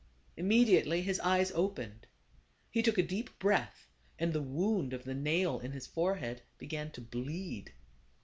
Immediately 0.35 1.03
his 1.03 1.19
eyes 1.19 1.51
opened. 1.51 2.07
He 2.71 2.81
took 2.81 2.97
a 2.97 3.03
deep 3.03 3.37
breath, 3.37 3.85
and 4.17 4.33
the 4.33 4.41
wound 4.41 4.93
of 4.93 5.03
the 5.03 5.13
nail 5.13 5.59
in 5.59 5.73
his 5.73 5.85
forehead 5.85 6.41
began 6.57 6.89
to 6.93 7.01
bleed. 7.01 7.73